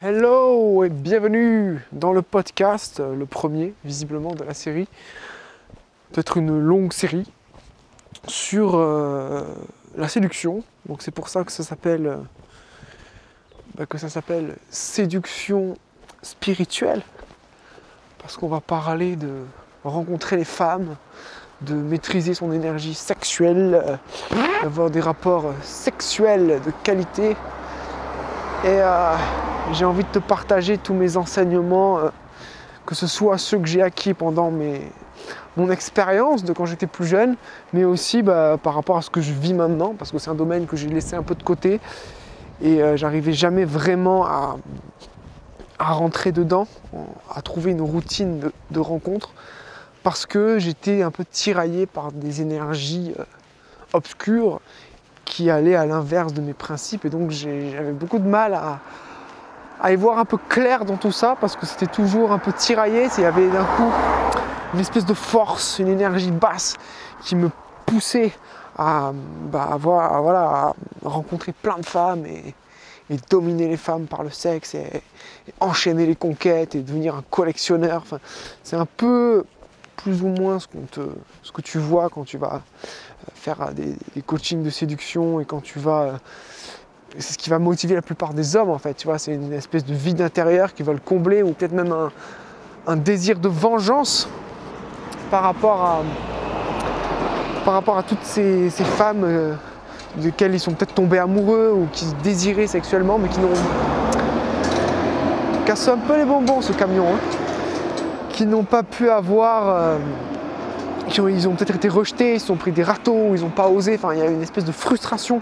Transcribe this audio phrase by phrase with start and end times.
[0.00, 4.86] Hello et bienvenue dans le podcast, le premier visiblement de la série,
[6.12, 7.28] peut-être une longue série
[8.28, 9.42] sur euh,
[9.96, 10.62] la séduction.
[10.86, 12.16] Donc c'est pour ça que ça s'appelle euh,
[13.74, 15.76] bah, que ça s'appelle séduction
[16.22, 17.02] spirituelle,
[18.18, 19.42] parce qu'on va parler de
[19.82, 20.94] rencontrer les femmes,
[21.62, 23.96] de maîtriser son énergie sexuelle, euh,
[24.62, 27.34] d'avoir des rapports sexuels de qualité.
[28.64, 29.14] Et euh,
[29.72, 32.08] j'ai envie de te partager tous mes enseignements, euh,
[32.86, 34.52] que ce soit ceux que j'ai acquis pendant
[35.56, 37.36] mon expérience de quand j'étais plus jeune,
[37.72, 40.34] mais aussi bah, par rapport à ce que je vis maintenant, parce que c'est un
[40.34, 41.78] domaine que j'ai laissé un peu de côté
[42.60, 44.56] et euh, j'arrivais jamais vraiment à,
[45.78, 46.66] rentrer dedans,
[47.32, 49.30] à trouver une routine de, de rencontre,
[50.02, 53.14] parce que j'étais un peu tiraillé par des énergies
[53.92, 54.60] obscures
[55.28, 59.96] qui allaient à l'inverse de mes principes, et donc j'avais beaucoup de mal à, y
[59.96, 63.22] voir un peu clair dans tout ça, parce que c'était toujours un peu tiraillé, il
[63.22, 63.92] y avait d'un coup
[64.74, 66.76] une espèce de force, une énergie basse
[67.22, 67.50] qui me
[67.86, 68.32] poussait
[68.76, 69.78] à, bah,
[71.04, 72.54] rencontrer plein de femmes et,
[73.30, 75.02] dominer les femmes par le sexe et,
[75.60, 78.04] enchaîner les conquêtes et devenir un collectionneur.
[78.62, 79.44] C'est un peu
[79.98, 80.66] plus ou moins ce,
[81.52, 85.60] que tu vois quand tu vas euh, faire euh, des, coachings de séduction et quand
[85.60, 86.02] tu vas...
[86.02, 86.12] euh,
[87.18, 89.52] C'est ce qui va motiver la plupart des hommes en fait, tu vois, c'est une
[89.52, 91.94] espèce de vide intérieur qui va le combler ou peut-être même
[92.86, 94.28] un, désir de vengeance
[95.30, 96.02] par rapport à,
[97.64, 99.54] par rapport à toutes ces, femmes euh,
[100.16, 103.48] desquelles ils sont peut-être tombés amoureux ou qui désiraient sexuellement mais qui n'ont
[105.66, 107.47] casse un peu les bonbons ce camion hein,
[108.38, 109.98] qui n'ont pas pu avoir euh,
[111.08, 113.48] qui ont- ils ont peut-être été rejetés, ils se sont pris des râteaux, ils n'ont
[113.50, 115.40] pas osé, enfin il y a une espèce de frustration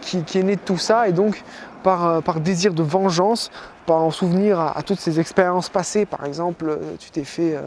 [0.00, 1.06] qui, est née de tout ça.
[1.06, 1.44] Et donc
[1.82, 3.50] par, euh, désir de vengeance,
[3.84, 7.60] par en souvenir à, toutes ces expériences passées, par exemple euh, tu t'es fait, euh,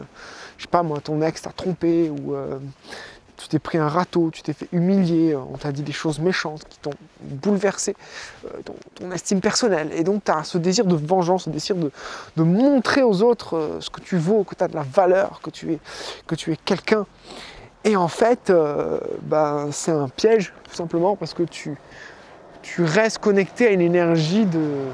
[0.57, 2.33] je sais pas moi, ton ex t'a trompé ou
[3.37, 6.19] tu t'es pris un râteau, tu t'es fait humilier, euh, on t'a dit des choses
[6.19, 7.95] méchantes qui t'ont bouleversé
[8.45, 9.91] euh, ton, estime personnelle.
[9.95, 11.91] Et donc tu as ce désir de vengeance, ce désir de,
[12.37, 15.41] de montrer aux autres euh, ce que tu vaux, que tu as de la valeur,
[15.41, 15.79] que tu es,
[16.27, 17.05] que tu es quelqu'un.
[17.85, 18.49] Et en fait,
[19.23, 21.75] ben, c'est un piège, tout simplement, parce que tu,
[22.61, 24.85] tu restes connecté à une énergie de,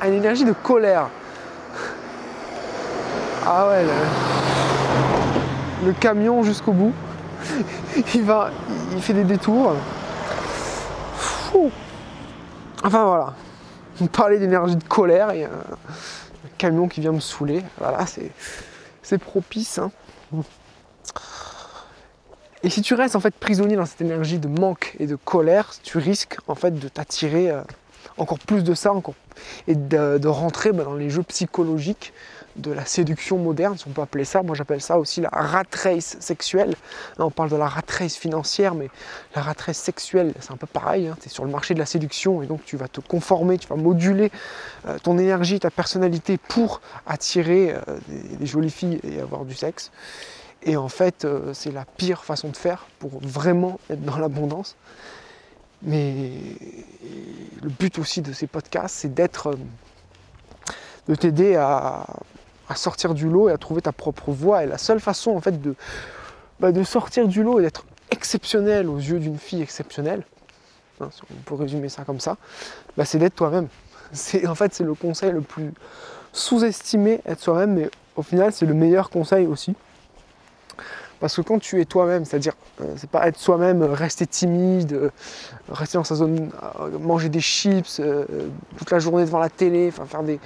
[0.00, 1.08] à une énergie de colère.
[3.44, 4.57] Ah ouais, le,
[5.84, 6.92] le camion jusqu'au bout.
[8.14, 8.50] Il va,
[8.92, 9.74] il fait des détours.
[11.16, 11.70] Fou.
[12.82, 13.34] Enfin voilà.
[14.00, 15.50] On parlait d'énergie de colère et un,
[16.56, 17.62] camion qui vient me saouler.
[17.78, 19.78] Voilà, c'est, propice.
[19.78, 19.90] hein.
[22.64, 25.72] Et si tu restes en fait prisonnier dans cette énergie de manque et de colère,
[25.84, 27.60] tu risques en fait de t'attirer euh,
[28.16, 28.92] encore plus de ça
[29.68, 32.12] et de, de rentrer bah, dans les jeux psychologiques
[32.58, 34.42] de la séduction moderne, si on peut appeler ça.
[34.42, 36.74] Moi j'appelle ça aussi la rat race sexuelle.
[37.18, 38.88] Là on parle de la rat race financière, mais
[39.34, 41.10] la rat race sexuelle c'est un peu pareil.
[41.20, 43.68] tu es sur le marché de la séduction et donc tu vas te conformer, tu
[43.68, 44.30] vas moduler
[44.86, 47.98] euh, ton énergie, ta personnalité pour attirer euh,
[48.38, 49.90] des, jolies filles et avoir du sexe.
[50.62, 54.76] Et en fait, euh, c'est la pire façon de faire pour vraiment être dans l'abondance.
[55.82, 56.32] Mais
[57.62, 59.56] le but aussi de ces podcasts, c'est d'être,
[61.06, 62.04] de t'aider à,
[62.68, 64.64] à sortir du lot et à trouver ta propre voie.
[64.64, 65.74] Et la seule façon, en fait, de,
[66.60, 70.22] bah, sortir du lot et d'être exceptionnel aux yeux d'une fille exceptionnelle,
[71.00, 72.36] hein, si on peut résumer ça comme ça,
[72.96, 73.68] bah, c'est d'être toi-même.
[74.12, 75.70] C'est, en fait, c'est le conseil le plus
[76.32, 79.74] sous-estimé, être soi-même, mais au final, c'est le meilleur conseil aussi.
[81.20, 84.92] Parce que quand tu es toi-même, c'est-à-dire, euh, c'est pas être soi-même, euh, rester timide,
[84.92, 85.10] euh,
[85.68, 86.50] rester dans sa zone,
[87.00, 88.00] manger des chips
[88.76, 90.38] toute la journée devant la télé, enfin faire des.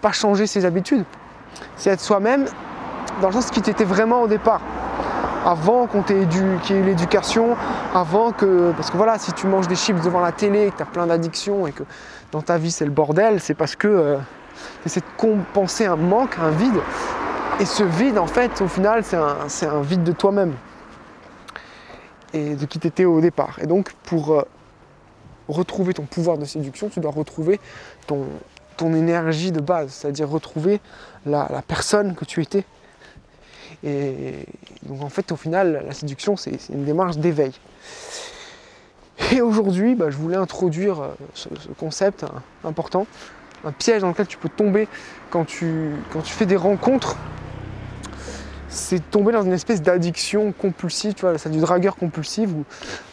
[0.00, 1.04] pas changer ses habitudes.
[1.76, 2.46] C'est être soi-même
[3.20, 4.60] dans le sens qui t'était vraiment au départ.
[5.46, 7.56] Avant qu'on t'ait qu'il y ait eu l'éducation,
[7.94, 8.72] avant que.
[8.72, 10.86] Parce que voilà, si tu manges des chips devant la télé et que tu as
[10.86, 11.84] plein d'addictions et que
[12.32, 14.18] dans ta vie c'est le bordel, c'est parce que
[14.82, 16.80] tu essaies de compenser un manque, un vide.
[17.60, 20.54] Et ce vide, en fait, au final, c'est un, vide de toi-même.
[22.32, 23.58] Et de qui tu étais au départ.
[23.60, 24.42] Et donc, pour euh,
[25.46, 27.60] retrouver ton pouvoir de séduction, tu dois retrouver
[28.06, 28.24] ton,
[28.94, 30.80] énergie de base, c'est-à-dire retrouver
[31.26, 32.64] la, personne que tu étais.
[33.84, 34.46] Et
[34.84, 37.52] donc, en fait, au final, la séduction, c'est une démarche d'éveil.
[39.32, 43.06] Et aujourd'hui, bah, je voulais introduire euh, ce, ce concept hein, important,
[43.66, 44.88] un piège dans lequel tu peux tomber
[45.28, 45.92] quand tu
[46.24, 47.18] fais des rencontres
[48.70, 52.64] c'est tomber dans une espèce d'addiction compulsive, tu vois, c'est du dragueur compulsif où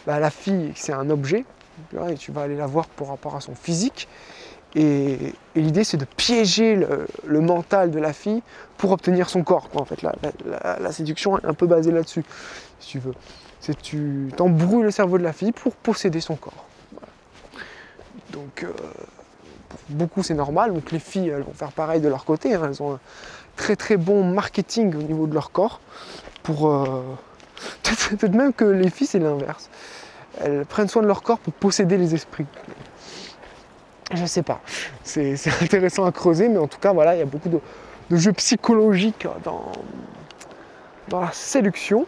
[0.06, 1.44] bah, la fille, c'est un objet,
[1.90, 4.08] tu vois, et tu vas aller la voir par rapport à son physique,
[4.76, 6.76] Et, l'idée, c'est de piéger
[7.26, 8.42] le, mental de la fille
[8.76, 9.68] pour obtenir son corps.
[9.74, 12.24] En fait, la, séduction est un peu basée là-dessus,
[12.78, 13.14] si tu veux.
[13.60, 16.66] C'est tu t'embrouilles le cerveau de la fille pour posséder son corps.
[18.30, 18.72] Donc, euh,
[19.88, 20.72] beaucoup, c'est normal.
[20.72, 22.54] Donc, les filles, elles vont faire pareil de leur côté.
[22.54, 22.62] Hein.
[22.66, 23.00] Elles ont
[23.58, 25.80] très très bon marketing au niveau de leur corps.
[26.42, 27.02] Pour euh,
[27.82, 29.68] peut-être même que les filles, c'est l'inverse.
[30.40, 32.46] Elles prennent soin de leur corps pour posséder les esprits.
[34.14, 34.60] Je sais pas.
[35.02, 37.60] C'est intéressant à creuser, mais en tout cas, voilà, il y a beaucoup de,
[38.16, 39.72] jeux psychologiques dans,
[41.08, 42.06] dans la séduction.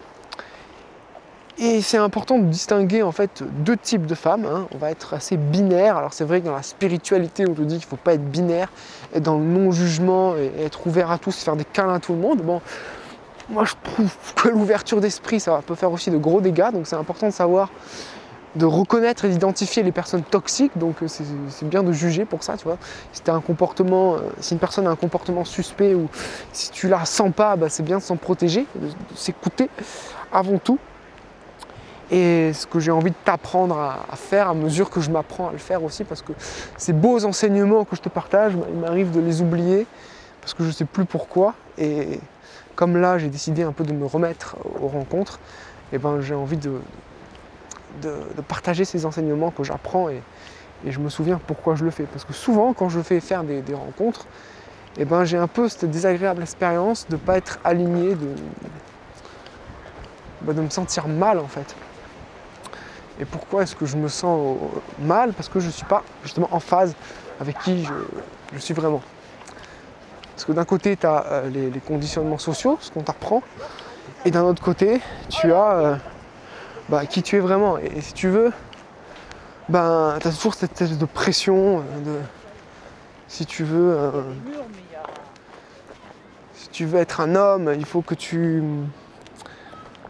[1.59, 4.47] Et c'est important de distinguer en fait deux types de femmes.
[4.47, 4.67] Hein.
[4.75, 5.97] On va être assez binaire.
[5.97, 8.25] Alors c'est vrai que dans la spiritualité, on te dit qu'il ne faut pas être
[8.31, 8.69] binaire,
[9.15, 12.19] être dans le non-jugement et être ouvert à tous, faire des câlins à tout le
[12.19, 12.41] monde.
[12.41, 12.61] Bon,
[13.51, 16.71] moi je trouve que l'ouverture d'esprit, ça peut faire aussi de gros dégâts.
[16.73, 17.69] Donc c'est important de savoir
[18.57, 22.57] de reconnaître et d'identifier les personnes toxiques, donc euh, c'est bien de juger pour ça,
[22.57, 22.79] tu vois.
[23.13, 26.09] Si, un comportement, euh, si une personne a un comportement suspect ou
[26.53, 29.69] si tu la sens pas, bah, c'est bien de s'en protéger, de, s'écouter
[30.33, 30.79] avant tout.
[32.11, 35.53] Et ce que j'ai envie de t'apprendre à, faire à mesure que je m'apprends à
[35.53, 36.33] le faire aussi, parce que
[36.77, 39.87] ces beaux enseignements que je te partage, il m'arrive de les oublier,
[40.41, 41.55] parce que je ne sais plus pourquoi.
[41.79, 42.19] Et
[42.75, 45.39] comme là, j'ai décidé un peu de me remettre aux rencontres,
[45.93, 46.81] et ben j'ai envie de,
[48.49, 50.23] partager ces enseignements que j'apprends et,
[50.87, 52.05] je me souviens pourquoi je le fais.
[52.05, 54.25] Parce que souvent, quand je fais faire des, rencontres,
[54.97, 58.17] eh ben, j'ai un peu cette désagréable expérience de ne pas être aligné,
[60.41, 61.77] bah, de me sentir mal en fait.
[63.21, 64.57] Et pourquoi est-ce que je me sens
[64.99, 65.33] mal?
[65.35, 66.95] Parce que je ne suis pas justement en phase
[67.39, 67.85] avec qui
[68.53, 69.03] je, suis vraiment.
[70.35, 73.43] Parce que d'un côté, tu as euh, les, conditionnements sociaux, ce qu'on t'apprend,
[74.25, 75.97] et d'un autre côté, tu as euh,
[76.89, 77.77] bah, qui tu es vraiment.
[77.79, 78.53] Et, si tu veux,
[79.69, 82.19] ben, tu as toujours cette espèce de pression, euh, de,
[83.29, 84.11] si tu veux, euh,
[86.55, 88.63] si tu veux être un homme, il faut que tu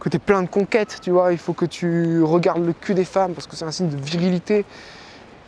[0.01, 3.05] que aies plein de conquêtes, tu vois, il faut que tu regardes le cul des
[3.05, 4.65] femmes parce que c'est un signe de virilité.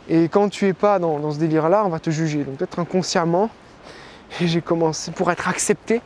[0.09, 2.43] Et quand tu es pas dans, ce délire-là, on va te juger.
[2.43, 3.49] Donc peut-être inconsciemment,
[4.39, 6.01] et j'ai commencé, pour être accepté,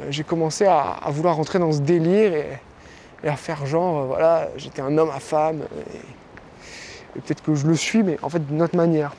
[0.00, 4.48] euh, j'ai commencé à, vouloir rentrer dans ce délire et, à faire genre, euh, voilà,
[4.56, 5.62] j'étais un homme à femme,
[7.16, 9.12] et, peut-être que je le suis, mais en fait d'une autre manière.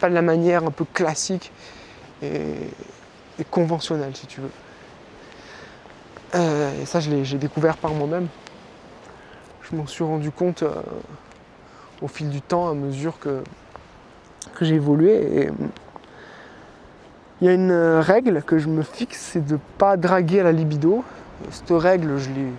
[0.00, 1.52] Pas de la manière un peu classique
[2.22, 2.54] et,
[3.50, 4.50] conventionnelle, si tu veux.
[6.34, 8.28] Euh, et ça, j'ai découvert par moi-même.
[9.62, 10.70] Je m'en suis rendu compte euh,
[12.02, 13.42] au fil du temps, à mesure que,
[14.60, 15.50] j'ai évolué.
[17.40, 20.44] Il y a une règle que je me fixe, c'est de ne pas draguer à
[20.44, 21.04] la libido.
[21.50, 22.52] Cette règle, je l'ai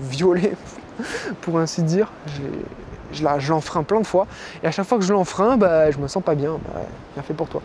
[0.00, 0.54] violé,
[1.42, 2.10] pour ainsi dire.
[3.12, 4.26] Je l'enfreins plein de fois.
[4.62, 6.58] Et à chaque fois que je l'enfreins, bah, je me sens pas bien.
[6.64, 6.80] Bah,
[7.14, 7.60] bien fait pour toi.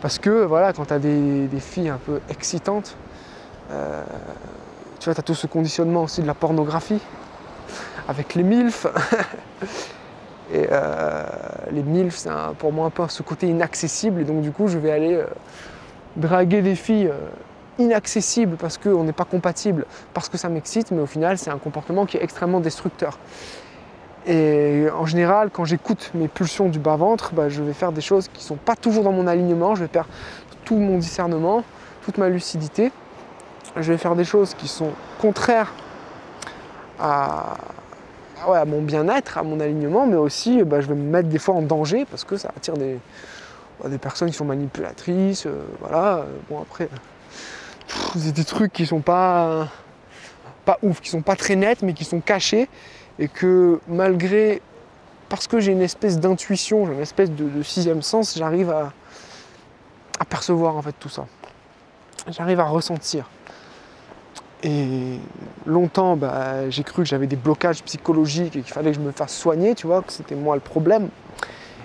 [0.00, 2.96] Parce que voilà, quand tu as des, filles un peu excitantes,
[3.70, 4.02] euh,
[5.14, 7.00] tu as tout ce conditionnement aussi de la pornographie,
[8.08, 8.86] avec les MILF.
[10.52, 11.24] et euh,
[11.70, 14.20] les MILF, c'est pour moi un peu ce côté inaccessible.
[14.22, 15.26] Et donc du coup, je vais aller euh,
[16.16, 17.10] draguer des filles
[17.78, 21.58] inaccessible parce qu'on n'est pas compatible, parce que ça m'excite, mais au final, c'est un
[21.58, 23.18] comportement qui est extrêmement destructeur.
[24.26, 28.28] Et en général, quand j'écoute mes pulsions du bas-ventre, bah, je vais faire des choses
[28.28, 30.10] qui ne sont pas toujours dans mon alignement, je vais perdre
[30.64, 31.64] tout mon discernement,
[32.04, 32.92] toute ma lucidité.
[33.80, 35.72] Je vais faire des choses qui sont contraires
[36.98, 37.56] à,
[38.66, 41.62] mon bien-être, à mon alignement, mais aussi bah, je vais me mettre des fois en
[41.62, 42.98] danger parce que ça attire des,
[43.86, 45.46] des personnes qui sont manipulatrices.
[45.46, 46.24] Euh, voilà.
[46.50, 46.88] Bon, après,
[48.16, 49.68] c'est des trucs qui sont pas,
[50.64, 52.68] pas ouf, qui sont pas très nets, mais qui sont cachés.
[53.18, 54.62] Et que malgré.
[55.28, 58.92] Parce que j'ai une espèce d'intuition, j'ai une espèce de, sixième sens, j'arrive à,
[60.18, 61.26] à percevoir en fait tout ça.
[62.28, 63.28] J'arrive à ressentir.
[64.64, 65.20] Et
[65.66, 69.12] longtemps, bah, j'ai cru que j'avais des blocages psychologiques et qu'il fallait que je me
[69.12, 71.08] fasse soigner, tu vois, que c'était moi le problème.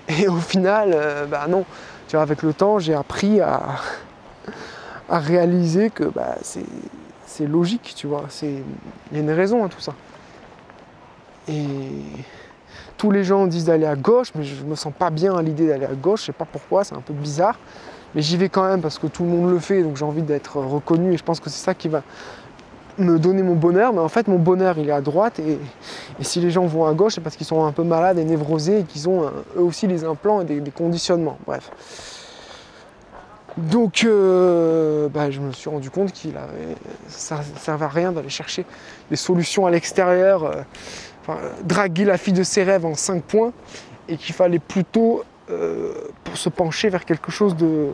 [0.07, 1.65] Et au final, euh, bah non,
[2.07, 3.61] tu vois, avec le temps, j'ai appris à,
[5.09, 8.25] réaliser que bah, c'est logique, tu vois.
[8.41, 8.63] Il
[9.13, 9.93] y a une raison à tout ça.
[11.47, 11.67] Et
[12.97, 15.67] tous les gens disent d'aller à gauche, mais je me sens pas bien à l'idée
[15.67, 17.59] d'aller à gauche, je sais pas pourquoi, c'est un peu bizarre.
[18.15, 20.21] Mais j'y vais quand même parce que tout le monde le fait, donc j'ai envie
[20.21, 22.03] d'être reconnu et je pense que c'est ça qui va
[22.97, 23.93] me donner mon bonheur.
[23.93, 25.57] Mais en fait, mon bonheur, il est à droite et,
[26.21, 28.79] si les gens vont à gauche, c'est parce qu'ils sont un peu malades et névrosés
[28.79, 29.23] et qu'ils ont
[29.57, 31.37] eux aussi des implants et des conditionnements.
[31.45, 31.71] Bref.
[33.57, 36.75] Donc euh, bah, je me suis rendu compte qu'il avait,
[37.07, 38.65] ça ne servait à rien d'aller chercher
[39.11, 40.43] des solutions à l'extérieur,
[41.29, 41.33] euh,
[41.63, 43.53] draguer la fille de ses rêves en 5 points,
[44.07, 47.89] et qu'il fallait plutôt euh, pour se pencher vers quelque chose de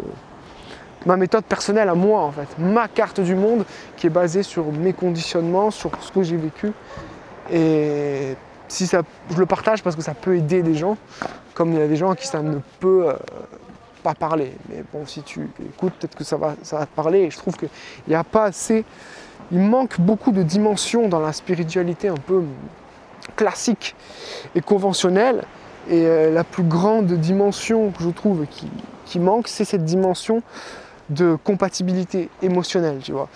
[1.05, 3.65] ma méthode personnelle à moi en fait, ma carte du monde
[3.97, 6.71] qui est basée sur mes conditionnements, sur ce que j'ai vécu.
[7.51, 8.35] Et
[8.67, 9.01] si ça,
[9.31, 10.97] je le partage parce que ça peut aider des gens,
[11.53, 13.13] comme il y a des gens à qui ça ne peut euh,
[14.03, 14.53] pas parler.
[14.69, 17.19] Mais bon, si tu écoutes, peut-être que ça va, ça va te parler.
[17.21, 17.69] Et je trouve qu'il
[18.07, 18.85] n'y a pas assez.
[19.51, 22.43] Il manque beaucoup de dimensions dans la spiritualité un peu
[23.35, 23.95] classique
[24.55, 25.43] et conventionnelle.
[25.89, 28.69] Et euh, la plus grande dimension que je trouve qui,
[29.05, 30.43] qui manque, c'est cette dimension
[31.09, 33.29] de compatibilité émotionnelle, tu vois.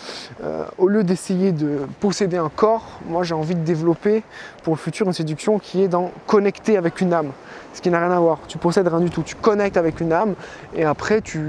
[0.43, 4.23] Euh, au lieu d'essayer de posséder un corps, moi j'ai envie de développer
[4.63, 7.31] pour le futur une séduction qui est dans connecter avec une âme,
[7.73, 8.39] ce qui n'a rien à voir.
[8.47, 10.35] Tu possèdes rien du tout, tu connectes avec une âme
[10.75, 11.39] et après tu,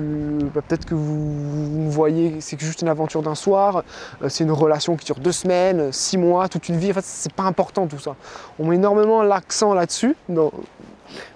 [0.55, 3.85] bah, peut-être que vous, voyez, c'est juste une aventure d'un soir,
[4.23, 6.91] euh, c'est une relation qui dure deux semaines, six mois, toute une vie.
[6.91, 8.17] En fait, c'est pas important tout ça.
[8.59, 10.17] On met énormément l'accent là-dessus,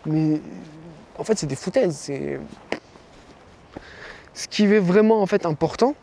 [0.07, 0.41] mais
[1.19, 2.41] en fait c'est des foutaises, c'est
[4.39, 5.97] ce qui est vraiment en fait important,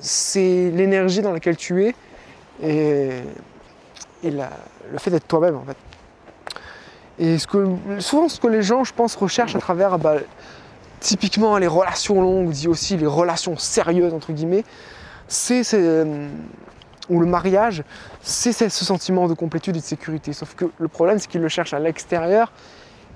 [0.00, 1.94] c'est l'énergie dans laquelle tu es
[2.62, 3.10] et,
[4.22, 5.76] le fait d'être toi-même en fait.
[7.18, 7.66] Et ce que,
[8.00, 10.16] souvent ce que les gens, je pense, recherchent à travers bah,
[11.00, 14.64] typiquement les relations longues, dit aussi les relations sérieuses entre guillemets,
[15.26, 15.62] c'est
[17.08, 17.82] ou le mariage,
[18.20, 20.34] c'est ce sentiment de complétude et de sécurité.
[20.34, 22.52] Sauf que le problème, c'est qu'ils le cherchent à l'extérieur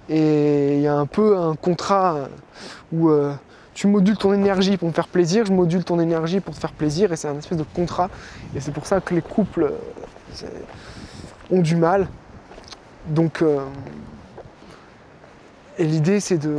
[0.08, 2.28] et il y a un peu un contrat
[2.92, 3.32] où euh,
[3.76, 6.73] tu modules ton énergie pour me faire plaisir, je module ton énergie pour te faire
[6.73, 8.09] plaisir, et c'est un espèce de contrat.
[8.56, 10.47] Et c'est pour ça que les couples euh,
[11.50, 12.09] ont du mal.
[13.06, 13.59] Donc, euh,
[15.78, 16.56] l'idée c'est de,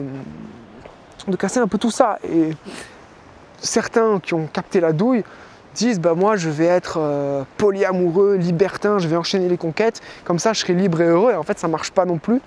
[1.28, 2.20] de casser un peu tout ça.
[2.24, 2.52] Et
[3.58, 5.24] certains qui ont capté la douille
[5.74, 10.38] disent bah moi je vais être euh, polyamoureux, libertin, je vais enchaîner les conquêtes, comme
[10.38, 11.32] ça je serai libre et heureux.
[11.32, 12.42] Et en fait ça marche pas non plus.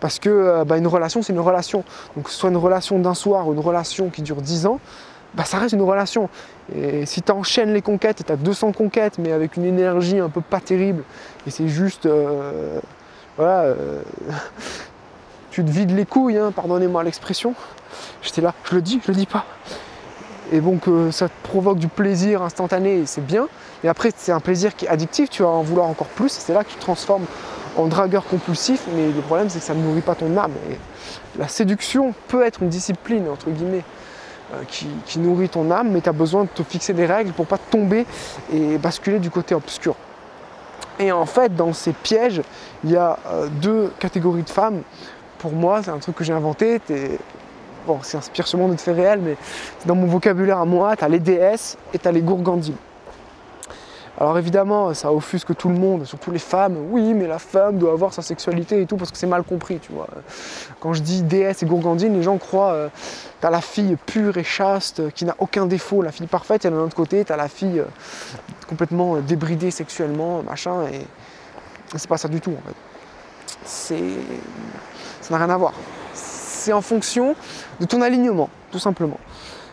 [0.00, 1.84] Parce que euh, bah, une relation, c'est une relation.
[2.14, 4.80] Donc que ce soit une relation d'un soir ou une relation qui dure 10 ans,
[5.34, 6.28] bah, ça reste une relation.
[6.74, 10.18] Et si tu enchaînes les conquêtes et tu as 200 conquêtes, mais avec une énergie
[10.18, 11.02] un peu pas terrible,
[11.46, 12.06] et c'est juste.
[12.06, 12.80] Euh,
[13.36, 13.60] voilà.
[13.60, 14.02] Euh,
[15.50, 17.54] tu te vides les couilles, hein, pardonnez-moi l'expression.
[18.20, 19.46] J'étais là, je le dis, je le dis pas.
[20.52, 23.48] Et donc ça te provoque du plaisir instantané et c'est bien.
[23.82, 26.40] Et après, c'est un plaisir qui est addictif, tu vas en vouloir encore plus, et
[26.40, 27.24] c'est là que tu transformes
[27.76, 30.52] en dragueur compulsif, mais le problème c'est que ça ne nourrit pas ton âme.
[31.38, 33.84] La séduction peut être une discipline, entre guillemets,
[34.54, 37.46] euh, qui, nourrit ton âme, mais tu as besoin de te fixer des règles pour
[37.46, 38.06] pas tomber
[38.52, 39.96] et basculer du côté obscur.
[40.98, 42.42] Et en fait, dans ces pièges,
[42.84, 44.82] il y a euh, deux catégories de femmes.
[45.38, 46.80] Pour moi, c'est un truc que j'ai inventé.
[47.86, 49.36] Bon, c'est inspiré sûrement de faits réels, mais
[49.84, 52.76] dans mon vocabulaire à moi, tu as les déesses et tu as les gourgandines.
[54.18, 56.76] Alors évidemment, ça offusque tout le monde, surtout les femmes.
[56.90, 59.78] Oui, mais la femme doit avoir sa sexualité et tout parce que c'est mal compris,
[59.78, 60.08] tu vois.
[60.80, 62.88] Quand je dis déesse et gourgandine, les gens croient euh,
[63.40, 66.74] t'as la fille pure et chaste qui n'a aucun défaut, la fille parfaite, et de
[66.74, 67.84] l'autre côté, t'as la fille euh,
[68.68, 71.02] complètement débridée sexuellement, machin, et
[71.96, 72.74] c'est pas ça du tout en fait.
[73.64, 74.02] C'est.
[75.20, 75.74] Ça n'a rien à voir.
[76.14, 77.34] C'est en fonction
[77.80, 79.18] de ton alignement, tout simplement.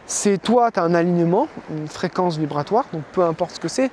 [0.05, 3.89] C'est toi, tu as un alignement, une fréquence vibratoire, donc peu importe ce que c'est,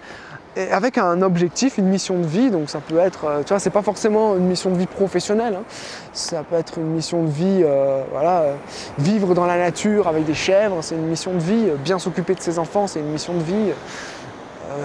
[0.56, 2.50] avec un objectif, une mission de vie.
[2.50, 5.54] Donc ça peut être, euh, tu vois, c'est pas forcément une mission de vie professionnelle.
[5.54, 5.64] Hein.
[6.12, 8.54] Ça peut être une mission de vie, euh, voilà, euh,
[8.98, 10.78] vivre dans la nature avec des chèvres.
[10.82, 11.68] C'est une mission de vie.
[11.84, 13.72] Bien s'occuper de ses enfants, c'est une mission de vie.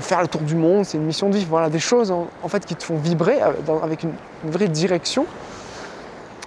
[0.01, 1.45] faire le tour du monde, c'est une mission de vie.
[1.45, 5.25] Voilà, des choses en, fait qui te font vibrer avec une, vraie direction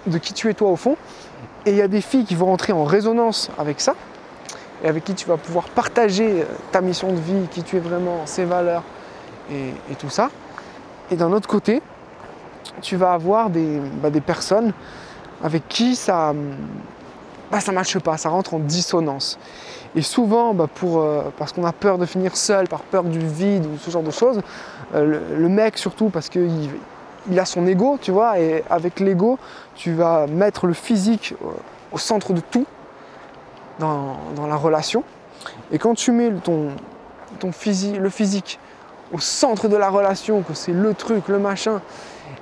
[0.07, 0.95] de qui tu es toi au fond.
[1.65, 3.95] Et il y a des filles qui vont rentrer en résonance avec ça
[4.83, 8.25] et avec qui tu vas pouvoir partager ta mission de vie, qui tu es vraiment,
[8.25, 8.83] ses valeurs,
[9.51, 10.29] et, tout ça.
[11.11, 11.81] Et d'un autre côté,
[12.81, 14.73] tu vas avoir des, bah, personnes
[15.43, 16.33] avec qui ça
[17.51, 19.39] bah, ça marche pas, ça rentre en dissonance.
[19.95, 23.19] Et souvent, bah, pour, euh, parce qu'on a peur de finir seul, par peur du
[23.19, 24.41] vide ou ce genre de choses,
[24.93, 26.69] euh, le, mec surtout parce qu'il
[27.29, 29.39] il a son ego, tu vois, et avec l'ego,
[29.75, 31.33] tu vas mettre le physique
[31.91, 32.65] au centre de tout
[33.79, 35.03] dans, la relation.
[35.71, 36.69] Et quand tu mets ton,
[37.39, 38.59] ton physique, le physique
[39.11, 41.81] au centre de la relation, que c'est le truc, le machin,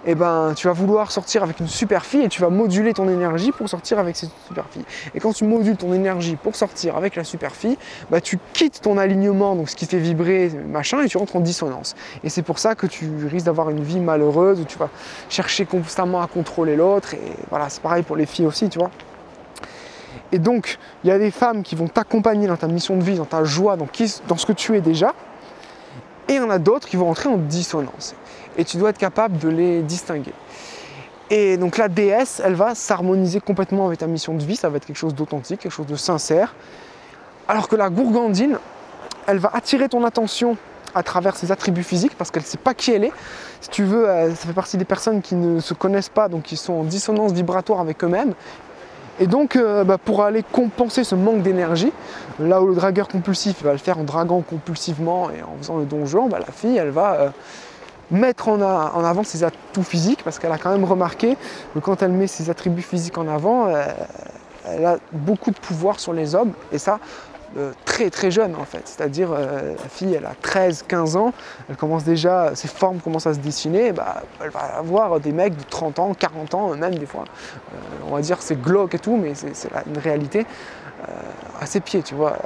[0.05, 2.93] et eh ben tu vas vouloir sortir avec une super fille et tu vas moduler
[2.93, 4.85] ton énergie pour sortir avec cette super fille.
[5.15, 7.77] Et quand tu modules ton énergie pour sortir avec la super fille,
[8.09, 11.41] bah tu quittes ton alignement, donc ce qui fait vibrer machin, et tu rentres en
[11.41, 11.95] dissonance.
[12.23, 14.89] Et c'est pour ça que tu risques d'avoir une vie malheureuse où tu vas
[15.29, 17.13] chercher constamment à contrôler l'autre.
[17.13, 18.91] Et voilà, c'est pareil pour les filles aussi, tu vois.
[20.31, 23.15] Et donc, il y a des femmes qui vont t'accompagner dans ta mission de vie,
[23.15, 23.87] dans ta joie, dans,
[24.27, 25.13] dans ce que tu es déjà,
[26.27, 28.15] et il y en a d'autres qui vont entrer en dissonance.
[28.57, 30.33] Et tu dois être capable de les distinguer.
[31.29, 34.77] Et donc la déesse, elle va s'harmoniser complètement avec ta mission de vie, ça va
[34.77, 36.55] être quelque chose d'authentique, quelque chose de sincère.
[37.47, 38.59] Alors que la gourgandine,
[39.25, 40.57] elle va attirer ton attention
[40.95, 43.13] à travers ses attributs physiques parce qu'elle ne sait pas qui elle est.
[43.59, 46.43] Si tu veux, euh, ça fait partie des personnes qui ne se connaissent pas, donc
[46.43, 48.33] qui sont en dissonance vibratoire avec eux-mêmes.
[49.19, 51.91] Et donc, euh, bah, pour aller compenser ce manque d'énergie,
[52.39, 55.85] là où le dragueur compulsif va le faire en draguant compulsivement et en faisant le
[55.85, 57.29] donjon, bah, la fille, elle va euh,
[58.11, 61.35] mettre en, avant ses atouts physiques parce qu'elle a quand même remarqué
[61.73, 63.85] que quand elle met ses attributs physiques en avant, euh,
[64.65, 66.99] elle a beaucoup de pouvoir sur les hommes et ça
[67.57, 68.81] euh, très très jeune en fait.
[68.85, 71.33] C'est-à-dire euh, la fille elle a 13-15 ans,
[71.69, 75.55] elle commence déjà, ses formes commencent à se dessiner, bah, elle va avoir des mecs
[75.55, 77.25] de 30 ans, 40 ans même des fois.
[78.07, 80.45] on va dire c'est glauque et tout mais c'est une réalité
[81.59, 82.37] à ses pieds tu vois.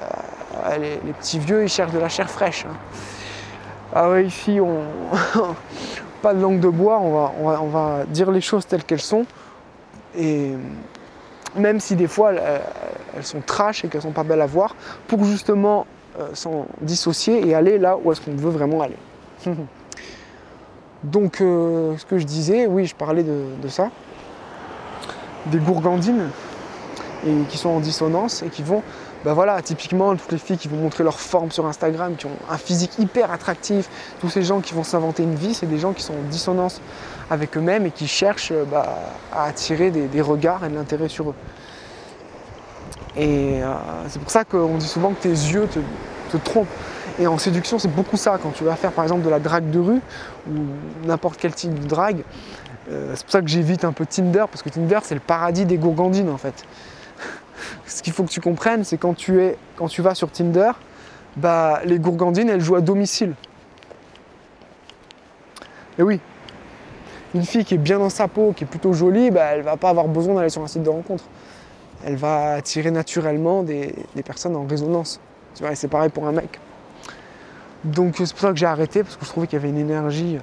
[0.80, 2.66] Les, petits vieux ils cherchent de la chair fraîche.
[2.66, 2.76] Hein.
[3.94, 4.84] Ah ouais, ici, on...
[6.22, 9.26] pas de langue de bois, on va, dire les choses telles qu'elles sont.
[10.18, 10.52] Et
[11.56, 12.32] même si des fois
[13.16, 14.76] elles, sont trash et qu'elles sont pas belles à voir,
[15.08, 15.86] pour justement
[16.20, 18.98] euh, s'en dissocier et aller là où est-ce qu'on veut vraiment aller.
[21.04, 23.90] Donc, euh, ce que je disais, oui, je parlais de, ça,
[25.48, 26.30] des gourgandines
[27.50, 28.82] qui sont en dissonance et qui vont
[29.24, 32.38] bah voilà, typiquement, toutes les filles qui vont montrer leur forme sur Instagram, qui ont
[32.50, 33.88] un physique hyper attractif,
[34.20, 36.82] tous ces gens qui vont s'inventer une vie, c'est des gens qui sont en dissonance
[37.30, 38.98] avec eux-mêmes et qui cherchent bah,
[39.32, 41.36] à attirer des, regards et de l'intérêt sur eux.
[43.18, 43.74] Et euh,
[44.08, 46.68] c'est pour ça qu'on dit souvent que tes yeux te, trompent.
[47.20, 48.40] Et en séduction, c'est beaucoup ça.
[48.42, 50.02] Quand tu vas faire par exemple de la drague de rue
[50.50, 50.54] ou
[51.06, 52.24] n'importe quel type de drague,
[52.90, 55.66] euh, c'est pour ça que j'évite un peu Tinder, parce que Tinder, c'est le paradis
[55.66, 56.66] des gourgandines en fait
[57.86, 60.72] ce qu'il faut que tu comprennes, c'est quand tu es, quand tu vas sur Tinder,
[61.36, 63.34] bah, les gourgandines, elles jouent à domicile.
[66.00, 66.20] Et oui,
[67.34, 69.78] une fille qui est bien dans sa peau, qui est plutôt jolie, bah, elle va
[69.78, 71.24] pas avoir besoin d'aller sur un site de rencontre.
[72.06, 73.94] Elle va attirer naturellement des,
[74.26, 75.20] personnes en résonance.
[75.56, 76.60] Tu vois, c'est pareil pour un mec.
[77.84, 79.78] Donc c'est pour ça que j'ai arrêté, parce que je trouvais qu'il y avait une
[79.78, 80.38] énergie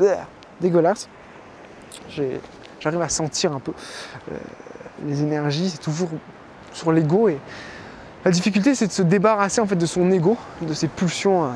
[0.00, 0.14] euh,
[0.60, 1.08] dégueulasse.
[2.80, 3.72] J'arrive à sentir un peu
[4.30, 4.36] euh,
[5.06, 6.08] les énergies, c'est toujours
[6.72, 7.28] sur l'ego.
[7.28, 7.38] Et
[8.24, 11.48] la difficulté, c'est de se débarrasser en fait de son ego, de ses pulsions euh,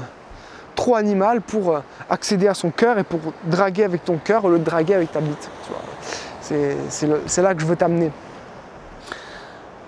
[0.76, 4.58] trop animales pour accéder à son cœur et pour draguer avec ton cœur au lieu
[4.58, 5.50] draguer avec ta bite.
[6.40, 8.10] C'est là que je veux t'amener.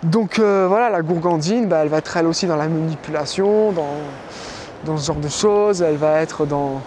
[0.02, 4.96] Donc euh, voilà, la gourgandine, bah, elle va être elle aussi dans la manipulation, dans,
[4.96, 5.82] ce genre de choses.
[5.82, 6.80] Elle va être dans,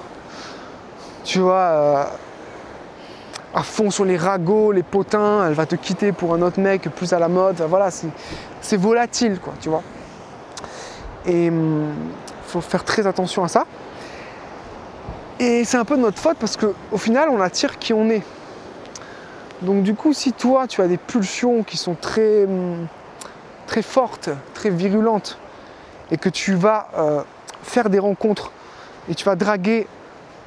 [1.24, 2.10] tu vois,
[3.54, 6.90] à fond sur les ragots, les potins, elle va te quitter pour un autre mec
[6.96, 7.62] plus à la mode.
[7.68, 7.90] voilà,
[8.62, 9.84] c'est volatile, quoi, tu vois.
[11.26, 11.94] Et il hum,
[12.46, 13.66] faut faire très attention à ça.
[15.40, 18.24] Et c'est un peu de notre faute parce qu'au final, on attire qui on est.
[19.62, 22.88] Donc du coup, si toi, tu as des pulsions qui sont très, hum,
[23.72, 25.38] très fortes, très virulentes,
[26.12, 27.22] et que tu vas euh,
[27.64, 28.52] faire des rencontres
[29.10, 29.88] et tu vas draguer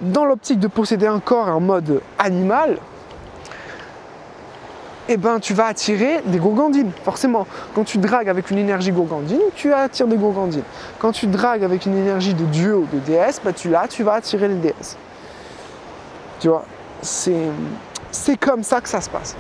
[0.03, 2.77] dans l'optique de posséder un corps en mode animal,
[5.09, 7.47] eh ben, tu vas attirer des gourgandines, forcément.
[7.75, 10.63] Quand tu dragues avec une énergie gourgandine, tu attires des gourgandines.
[10.99, 14.03] Quand tu dragues avec une énergie de dieu ou de déesse, bah, tu, là, tu
[14.03, 14.99] vas attirer les déesses.
[16.41, 16.67] Tu vois,
[17.01, 19.35] c'est comme ça que ça se passe.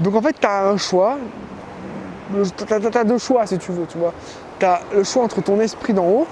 [0.00, 1.16] Donc en fait, tu as un choix.
[2.32, 4.12] Tu deux choix si tu veux, tu vois.
[4.58, 6.26] Tu as le choix entre ton esprit d'en haut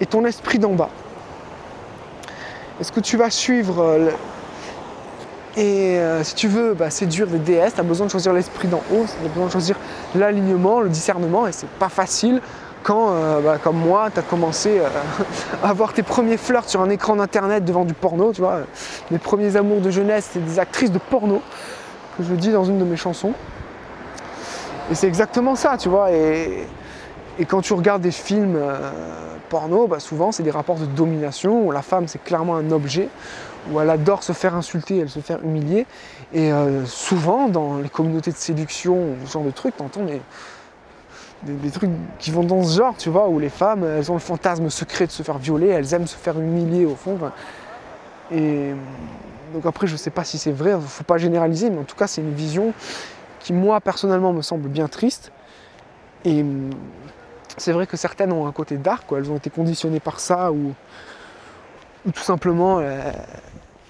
[0.00, 0.90] et ton esprit d'en bas.
[2.80, 4.10] Est-ce que tu vas suivre euh,
[5.56, 8.68] et euh, si tu veux bah, séduire des déesses, tu as besoin de choisir l'esprit
[8.68, 9.76] d'en haut, tu as besoin de choisir
[10.14, 12.40] l'alignement, le discernement, et c'est pas facile
[12.84, 14.80] quand, euh, bah, comme moi, tu as commencé
[15.62, 18.60] à avoir tes premiers flirts sur un écran d'internet devant du porno, tu vois.
[19.10, 21.42] Mes premiers amours de jeunesse, c'était des actrices de porno,
[22.16, 23.34] que je dis dans une de mes chansons.
[24.90, 26.10] Et c'est exactement ça, tu vois.
[26.12, 26.66] Et,
[27.48, 28.58] quand tu regardes des films
[29.50, 33.08] porno, bah, souvent c'est des rapports de domination où la femme c'est clairement un objet,
[33.70, 35.86] où elle adore se faire insulter, elle se faire humilier.
[36.32, 40.20] Et euh, souvent, dans les communautés de séduction, ce genre de trucs, t'entends des,
[41.42, 44.20] des, trucs qui vont dans ce genre, tu vois, où les femmes, elles ont le
[44.20, 47.18] fantasme secret de se faire violer, elles aiment se faire humilier au fond.
[48.30, 48.74] et
[49.52, 52.06] donc après, je sais pas si c'est vrai, faut pas généraliser, mais en tout cas,
[52.06, 52.72] c'est une vision
[53.40, 55.32] qui, moi, personnellement, me semble bien triste.
[56.24, 56.44] Et
[57.56, 59.18] c'est vrai que certaines ont un côté dark, quoi.
[59.18, 60.74] elles ont été conditionnées par ça, ou,
[62.06, 63.00] ou tout simplement, euh,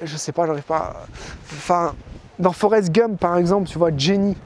[0.02, 1.04] je sais pas, j'arrive pas.
[1.52, 1.94] Enfin,
[2.38, 4.36] dans Forrest Gump, par exemple, tu vois, Jenny,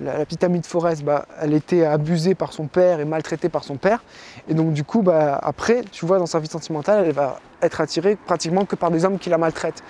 [0.00, 3.62] la, petite amie de Forrest, bah, elle était abusée par son père et maltraitée par
[3.64, 4.02] son père.
[4.48, 7.80] Et donc, du coup, bah, après, tu vois, dans sa vie sentimentale, elle va être
[7.80, 9.82] attirée pratiquement que par des hommes qui la maltraitent.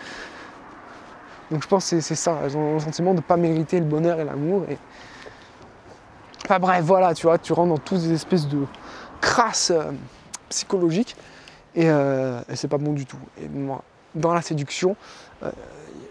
[1.55, 3.85] Donc je pense que c'est ça, elles ont le sentiment de ne pas mériter le
[3.85, 4.65] bonheur et l'amour.
[6.45, 8.67] Enfin bref, voilà, tu vois, tu rentres dans toutes ces espèces de
[9.21, 9.93] crasses euh,
[10.49, 11.15] psychologiques
[11.77, 13.21] et, euh, et c'est pas bon du tout.
[13.41, 13.85] Et moi,
[14.17, 14.97] dans la séduction,
[15.45, 15.53] euh,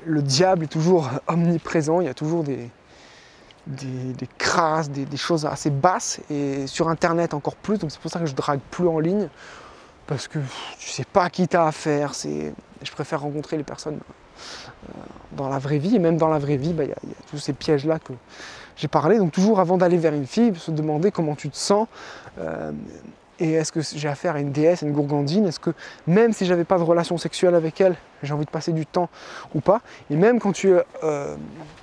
[0.06, 2.70] le diable est toujours omniprésent, il y a toujours des,
[3.68, 8.00] des, des crasses, des, des choses assez basses et sur internet encore plus, donc c'est
[8.00, 9.28] pour ça que je drague plus en ligne
[10.08, 10.40] parce que
[10.80, 14.00] tu sais pas à qui t'as affaire, je préfère rencontrer les personnes
[15.34, 17.10] dans la vraie vie et même dans la vraie vie, bah, il y, a- il
[17.10, 18.14] y a tous ces pièges là que
[18.76, 21.88] j'ai parlé, donc toujours avant d'aller vers une fille, se demander comment tu te sens.
[22.40, 22.72] euh,
[23.40, 25.48] et est-ce que j'ai affaire à une déesse, à une gourgandine?
[25.48, 25.72] Est-ce que
[26.06, 29.10] même si j'avais pas de relation sexuelle avec elle, j'ai envie de passer du temps
[29.56, 29.82] ou pas?
[30.12, 31.36] Et même quand tu es euh,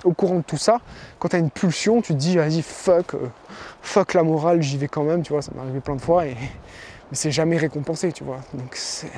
[0.05, 0.79] au courant de tout ça,
[1.19, 3.27] quand tu as une pulsion, tu te dis vas-y fuck, euh,
[3.81, 6.25] fuck la morale, j'y vais quand même, tu vois, ça m'est arrivé plein de fois
[6.25, 8.39] et mais c'est jamais récompensé, tu vois.
[8.53, 9.11] Donc c'est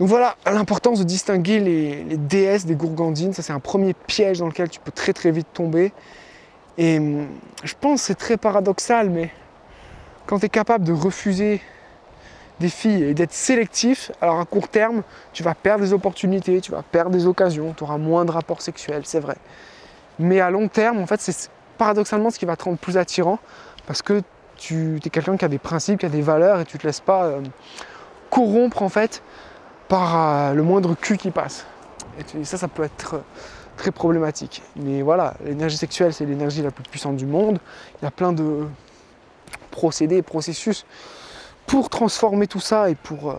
[0.00, 3.34] donc voilà l'importance de distinguer les, déesses des gourgandines.
[3.34, 5.92] Ça, c'est un premier piège dans lequel tu peux très très vite tomber.
[6.78, 7.26] Et hum,
[7.62, 9.30] je pense que c'est très paradoxal, mais
[10.24, 11.60] quand tu es capable de refuser
[12.60, 15.02] des filles et d'être sélectif, alors à court terme,
[15.34, 18.62] tu vas perdre des opportunités, tu vas perdre des occasions, tu auras moins de rapports
[18.62, 19.36] sexuels, c'est vrai.
[20.18, 23.38] Mais à long terme, en fait, c'est paradoxalement ce qui va te rendre plus attirant
[23.86, 24.22] parce que
[24.56, 27.00] tu es quelqu'un qui a des principes, qui a des valeurs et tu te laisses
[27.00, 27.42] pas euh,
[28.30, 29.22] corrompre en fait
[29.90, 31.66] par euh, le moindre cul qui passe.
[32.38, 33.22] Et ça, ça peut être euh,
[33.76, 34.62] très problématique.
[34.76, 37.58] Mais voilà, l'énergie sexuelle, c'est l'énergie la plus puissante du monde.
[38.00, 38.66] Il y a plein de
[39.70, 40.86] procédés, processus
[41.66, 43.36] pour transformer tout ça et pour, euh,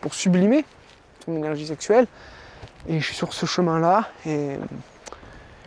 [0.00, 0.64] pour sublimer
[1.24, 2.06] ton énergie sexuelle.
[2.86, 4.10] Et je suis sur ce chemin-là.
[4.26, 4.58] Et,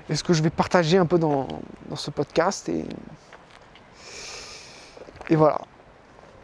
[0.10, 1.48] et ce que je vais partager un peu dans,
[1.96, 2.70] ce podcast.
[2.70, 2.86] Et,
[5.36, 5.62] voilà.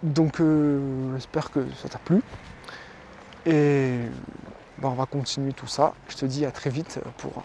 [0.03, 2.21] Donc euh, j'espère que ça t'a plu.
[3.45, 3.99] Et
[4.81, 5.93] on va continuer tout ça.
[6.09, 7.43] Je te dis à très vite pour